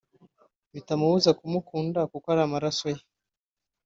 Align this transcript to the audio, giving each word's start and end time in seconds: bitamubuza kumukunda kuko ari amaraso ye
bitamubuza 0.73 1.29
kumukunda 1.39 1.99
kuko 2.11 2.25
ari 2.33 2.41
amaraso 2.47 2.85
ye 2.95 3.01